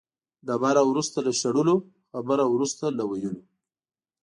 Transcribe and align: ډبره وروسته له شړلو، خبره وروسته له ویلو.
ډبره 0.47 0.81
وروسته 0.87 1.17
له 1.25 1.31
شړلو، 1.39 1.75
خبره 2.11 2.45
وروسته 2.53 2.85
له 2.97 3.03
ویلو. 3.09 3.41